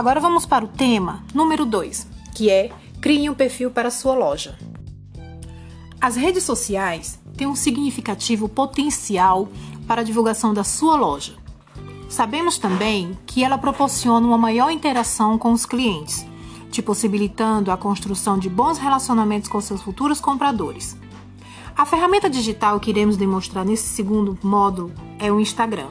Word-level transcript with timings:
Agora 0.00 0.18
vamos 0.18 0.46
para 0.46 0.64
o 0.64 0.68
tema 0.68 1.22
número 1.34 1.66
2, 1.66 2.06
que 2.34 2.48
é 2.48 2.72
crie 3.02 3.28
um 3.28 3.34
perfil 3.34 3.70
para 3.70 3.90
sua 3.90 4.14
loja. 4.14 4.58
As 6.00 6.16
redes 6.16 6.42
sociais 6.42 7.20
têm 7.36 7.46
um 7.46 7.54
significativo 7.54 8.48
potencial 8.48 9.50
para 9.86 10.00
a 10.00 10.04
divulgação 10.04 10.54
da 10.54 10.64
sua 10.64 10.96
loja. 10.96 11.34
Sabemos 12.08 12.56
também 12.56 13.14
que 13.26 13.44
ela 13.44 13.58
proporciona 13.58 14.26
uma 14.26 14.38
maior 14.38 14.70
interação 14.70 15.36
com 15.36 15.52
os 15.52 15.66
clientes, 15.66 16.24
te 16.70 16.80
possibilitando 16.80 17.70
a 17.70 17.76
construção 17.76 18.38
de 18.38 18.48
bons 18.48 18.78
relacionamentos 18.78 19.50
com 19.50 19.60
seus 19.60 19.82
futuros 19.82 20.18
compradores. 20.18 20.96
A 21.76 21.84
ferramenta 21.84 22.30
digital 22.30 22.80
que 22.80 22.88
iremos 22.88 23.18
demonstrar 23.18 23.66
nesse 23.66 23.88
segundo 23.88 24.38
módulo 24.42 24.94
é 25.18 25.30
o 25.30 25.38
Instagram. 25.38 25.88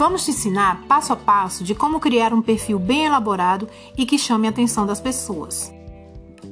Vamos 0.00 0.24
te 0.24 0.30
ensinar 0.30 0.86
passo 0.88 1.12
a 1.12 1.16
passo 1.16 1.62
de 1.62 1.74
como 1.74 2.00
criar 2.00 2.32
um 2.32 2.40
perfil 2.40 2.78
bem 2.78 3.04
elaborado 3.04 3.68
e 3.98 4.06
que 4.06 4.18
chame 4.18 4.46
a 4.46 4.50
atenção 4.50 4.86
das 4.86 4.98
pessoas. 4.98 5.70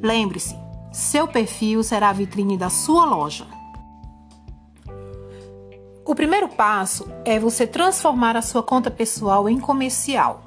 Lembre-se, 0.03 0.55
seu 0.93 1.27
perfil 1.27 1.83
será 1.83 2.11
a 2.11 2.13
vitrine 2.13 2.59
da 2.59 2.69
sua 2.69 3.07
loja. 3.07 3.47
O 6.05 6.15
primeiro 6.15 6.47
passo 6.47 7.11
é 7.25 7.39
você 7.39 7.67
transformar 7.67 8.37
a 8.37 8.43
sua 8.43 8.63
conta 8.63 8.91
pessoal 8.91 9.49
em 9.49 9.59
comercial. 9.59 10.43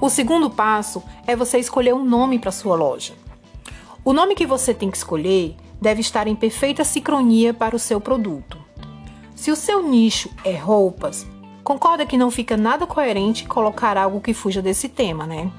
O 0.00 0.08
segundo 0.08 0.48
passo 0.48 1.02
é 1.26 1.34
você 1.34 1.58
escolher 1.58 1.94
um 1.94 2.04
nome 2.04 2.38
para 2.38 2.52
sua 2.52 2.76
loja. 2.76 3.14
O 4.04 4.12
nome 4.12 4.36
que 4.36 4.46
você 4.46 4.72
tem 4.72 4.88
que 4.88 4.98
escolher 4.98 5.56
deve 5.82 6.00
estar 6.00 6.28
em 6.28 6.36
perfeita 6.36 6.84
sincronia 6.84 7.52
para 7.52 7.74
o 7.74 7.78
seu 7.78 8.00
produto. 8.00 8.56
Se 9.34 9.50
o 9.50 9.56
seu 9.56 9.82
nicho 9.82 10.30
é 10.44 10.56
roupas, 10.56 11.26
concorda 11.68 12.06
que 12.06 12.16
não 12.16 12.30
fica 12.30 12.56
nada 12.56 12.86
coerente 12.86 13.44
colocar 13.44 13.98
algo 13.98 14.22
que 14.22 14.32
fuja 14.32 14.62
desse 14.62 14.88
tema, 14.88 15.26
né? 15.26 15.50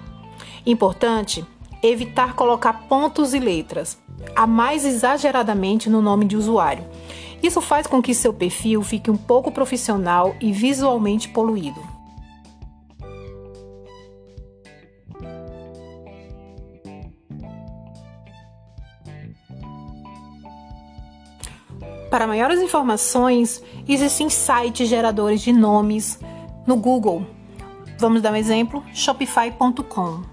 Importante 0.66 1.45
evitar 1.84 2.34
colocar 2.34 2.88
pontos 2.89 3.36
e 3.36 3.39
letras, 3.39 3.95
a 4.36 4.47
mais 4.47 4.86
exageradamente 4.86 5.88
no 5.88 6.02
nome 6.02 6.25
de 6.25 6.36
usuário. 6.36 6.84
Isso 7.44 7.61
faz 7.61 7.86
com 7.86 8.02
que 8.02 8.16
seu 8.16 8.34
perfil 8.34 8.81
fique 8.81 9.11
um 9.11 9.16
pouco 9.16 9.52
profissional 9.52 10.36
e 10.42 10.52
visualmente 10.52 11.30
poluído. 11.30 11.80
Para 22.10 22.26
maiores 22.26 22.60
informações, 22.60 23.64
existem 23.88 24.30
sites 24.30 24.90
geradores 24.90 25.42
de 25.42 25.54
nomes 25.54 26.20
no 26.66 26.76
Google. 26.76 27.26
Vamos 28.00 28.22
dar 28.22 28.32
um 28.32 28.36
exemplo: 28.36 28.84
shopify.com. 28.94 30.24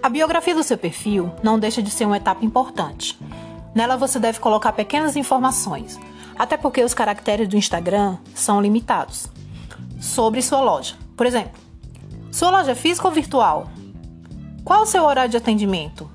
A 0.00 0.08
biografia 0.08 0.54
do 0.54 0.62
seu 0.62 0.78
perfil 0.78 1.32
não 1.42 1.58
deixa 1.58 1.82
de 1.82 1.90
ser 1.90 2.04
uma 2.04 2.16
etapa 2.16 2.44
importante. 2.44 3.18
Nela 3.74 3.96
você 3.96 4.20
deve 4.20 4.38
colocar 4.38 4.72
pequenas 4.72 5.16
informações, 5.16 5.98
até 6.38 6.56
porque 6.56 6.84
os 6.84 6.94
caracteres 6.94 7.48
do 7.48 7.56
Instagram 7.56 8.16
são 8.32 8.60
limitados. 8.60 9.26
Sobre 10.00 10.40
sua 10.40 10.60
loja. 10.60 10.94
Por 11.16 11.26
exemplo, 11.26 11.60
sua 12.30 12.50
loja 12.50 12.70
é 12.70 12.74
física 12.76 13.08
ou 13.08 13.12
virtual? 13.12 13.68
Qual 14.64 14.82
o 14.82 14.86
seu 14.86 15.02
horário 15.02 15.30
de 15.30 15.36
atendimento? 15.36 16.08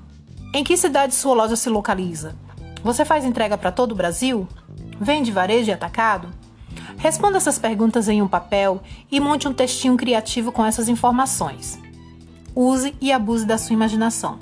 Em 0.54 0.64
que 0.64 0.76
cidade 0.76 1.14
sua 1.14 1.34
loja 1.34 1.56
se 1.56 1.68
localiza? 1.68 2.34
Você 2.84 3.02
faz 3.02 3.24
entrega 3.24 3.56
para 3.56 3.72
todo 3.72 3.92
o 3.92 3.94
Brasil? 3.94 4.46
Vende 5.00 5.32
varejo 5.32 5.70
e 5.70 5.72
atacado? 5.72 6.28
Responda 6.98 7.38
essas 7.38 7.58
perguntas 7.58 8.10
em 8.10 8.20
um 8.20 8.28
papel 8.28 8.82
e 9.10 9.18
monte 9.18 9.48
um 9.48 9.54
textinho 9.54 9.96
criativo 9.96 10.52
com 10.52 10.62
essas 10.62 10.86
informações. 10.86 11.78
Use 12.54 12.94
e 13.00 13.10
abuse 13.10 13.46
da 13.46 13.56
sua 13.56 13.72
imaginação. 13.72 14.38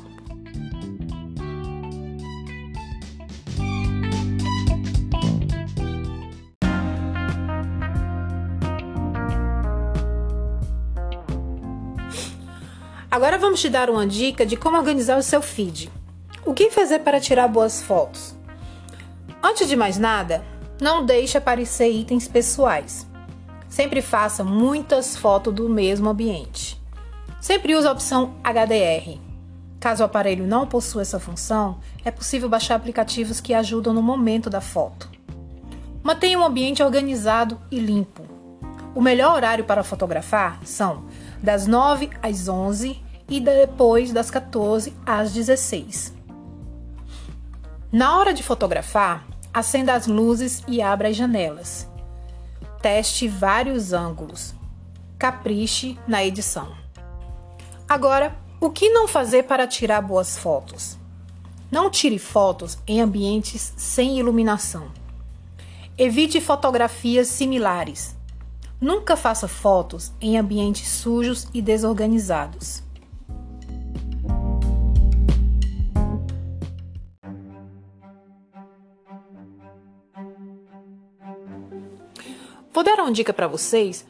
Agora 13.09 13.39
vamos 13.39 13.61
te 13.61 13.69
dar 13.69 13.89
uma 13.89 14.05
dica 14.05 14.45
de 14.45 14.57
como 14.57 14.77
organizar 14.77 15.17
o 15.17 15.23
seu 15.23 15.41
feed. 15.41 16.02
O 16.45 16.53
que 16.53 16.73
fazer 16.73 16.99
para 17.01 17.21
tirar 17.21 17.47
boas 17.47 17.81
fotos? 17.81 18.35
Antes 19.41 19.69
de 19.69 19.77
mais 19.77 19.97
nada, 19.97 20.45
não 20.81 21.07
deixe 21.07 21.39
aparecer 21.39 21.89
itens 21.89 22.27
pessoais. 22.27 23.07
Sempre 23.69 24.03
faça 24.03 24.43
muitas 24.43 25.17
fotos 25.17 25.55
do 25.55 25.69
mesmo 25.69 26.11
ambiente. 26.11 26.83
Sempre 27.41 27.77
use 27.77 27.87
a 27.87 27.93
opção 27.93 28.35
HDR. 28.43 29.21
Caso 29.79 30.03
o 30.03 30.07
aparelho 30.07 30.45
não 30.45 30.67
possua 30.67 31.03
essa 31.03 31.21
função, 31.21 31.79
é 32.05 32.11
possível 32.11 32.49
baixar 32.49 32.75
aplicativos 32.75 33.41
que 33.41 33.55
ajudam 33.55 33.95
no 33.95 34.03
momento 34.03 34.51
da 34.51 34.61
foto. 34.61 35.09
Mantenha 36.03 36.41
um 36.41 36.45
ambiente 36.45 36.83
organizado 36.83 37.61
e 37.71 37.79
limpo. 37.79 38.25
O 38.97 39.01
melhor 39.01 39.37
horário 39.37 39.65
para 39.65 39.85
fotografar 39.85 40.59
são 40.65 41.05
das 41.41 41.69
9 41.69 42.11
às 42.21 42.49
11 42.49 43.01
e 43.29 43.41
depois 43.41 44.13
das 44.13 44.29
14 44.29 44.93
às 45.07 45.33
16. 45.33 46.22
Na 47.93 48.17
hora 48.17 48.33
de 48.33 48.43
fotografar, 48.43 49.23
acenda 49.53 49.93
as 49.93 50.07
luzes 50.07 50.65
e 50.67 50.81
abra 50.81 51.09
as 51.09 51.17
janelas. 51.17 51.87
Teste 52.81 53.29
vários 53.29 53.93
ângulos. 53.93 54.55
Capriche 55.19 55.99
na 56.09 56.25
edição. 56.25 56.75
Agora, 57.87 58.35
o 58.59 58.71
que 58.71 58.89
não 58.89 59.07
fazer 59.07 59.43
para 59.43 59.67
tirar 59.67 60.01
boas 60.01 60.39
fotos? 60.39 60.97
Não 61.71 61.91
tire 61.91 62.19
fotos 62.19 62.79
em 62.87 63.03
ambientes 63.03 63.75
sem 63.77 64.19
iluminação. 64.19 64.91
Evite 65.99 66.41
fotografias 66.41 67.29
similares. 67.29 68.17
Nunca 68.81 69.19
faça 69.19 69.47
fotos 69.47 70.13
em 70.19 70.39
ambientes 70.39 70.89
sujos 70.89 71.47
e 71.53 71.61
desorganizados. 71.61 72.83
Vou 82.73 82.83
dar 82.83 82.99
uma 83.01 83.13
dica 83.13 83.35
para 83.35 83.47
vocês 83.47 84.05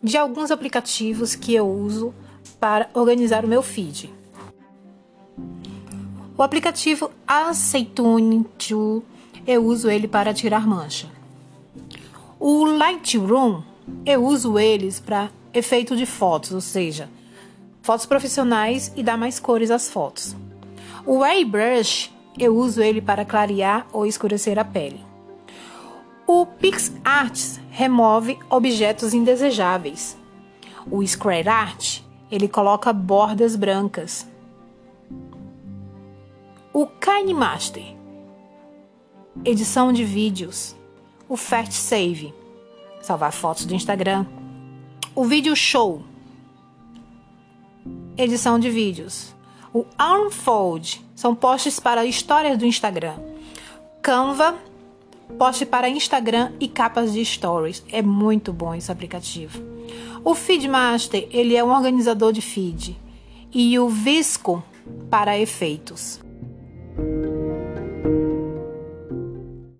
de 0.00 0.16
alguns 0.16 0.52
aplicativos 0.52 1.34
que 1.34 1.52
eu 1.52 1.68
uso 1.68 2.14
para 2.60 2.88
organizar 2.94 3.44
o 3.44 3.48
meu 3.48 3.60
feed. 3.60 4.14
O 6.36 6.42
aplicativo 6.42 7.10
Aceitune 7.26 8.46
2, 8.68 9.02
eu 9.44 9.64
uso 9.64 9.90
ele 9.90 10.06
para 10.06 10.32
tirar 10.32 10.64
mancha. 10.64 11.08
O 12.38 12.64
Lightroom, 12.64 13.62
eu 14.06 14.24
uso 14.24 14.60
eles 14.60 15.00
para 15.00 15.30
efeito 15.52 15.96
de 15.96 16.06
fotos, 16.06 16.52
ou 16.52 16.60
seja, 16.60 17.08
fotos 17.82 18.06
profissionais 18.06 18.92
e 18.94 19.02
dar 19.02 19.18
mais 19.18 19.40
cores 19.40 19.72
às 19.72 19.88
fotos. 19.90 20.36
O 21.04 21.24
Airbrush, 21.24 22.12
eu 22.38 22.56
uso 22.56 22.80
ele 22.80 23.00
para 23.00 23.24
clarear 23.24 23.86
ou 23.92 24.06
escurecer 24.06 24.56
a 24.58 24.64
pele. 24.64 25.04
O 26.26 26.46
PixArt 26.46 27.58
remove 27.74 28.38
objetos 28.48 29.12
indesejáveis. 29.12 30.16
O 30.88 31.04
SquareArt, 31.04 32.02
ele 32.30 32.46
coloca 32.46 32.92
bordas 32.92 33.56
brancas. 33.56 34.28
O 36.72 36.86
KineMaster, 36.86 37.96
edição 39.44 39.92
de 39.92 40.04
vídeos. 40.04 40.76
O 41.28 41.36
Fast 41.36 41.74
Save, 41.74 42.32
salvar 43.02 43.32
fotos 43.32 43.64
do 43.64 43.74
Instagram. 43.74 44.24
O 45.12 45.24
Video 45.24 45.56
Show, 45.56 46.04
edição 48.16 48.56
de 48.56 48.70
vídeos. 48.70 49.34
O 49.72 49.84
Unfold, 50.00 51.04
são 51.16 51.34
posts 51.34 51.80
para 51.80 52.04
histórias 52.04 52.56
do 52.56 52.66
Instagram. 52.66 53.16
Canva, 54.00 54.54
Poste 55.38 55.66
para 55.66 55.88
Instagram 55.88 56.52
e 56.60 56.68
capas 56.68 57.12
de 57.12 57.24
stories. 57.24 57.84
É 57.90 58.00
muito 58.00 58.52
bom 58.52 58.74
esse 58.74 58.90
aplicativo. 58.90 59.60
O 60.24 60.34
Feedmaster, 60.34 61.28
ele 61.30 61.56
é 61.56 61.62
um 61.62 61.70
organizador 61.70 62.32
de 62.32 62.40
feed. 62.40 62.96
E 63.52 63.78
o 63.78 63.88
Visco 63.88 64.62
para 65.10 65.38
efeitos. 65.38 66.23